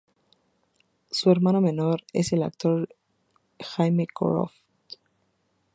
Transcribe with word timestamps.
Su 1.11 1.29
hermano 1.29 1.61
menor 1.61 2.01
es 2.11 2.33
el 2.33 2.41
actor 2.41 2.89
Jamie 3.59 4.07
Croft. 4.07 4.55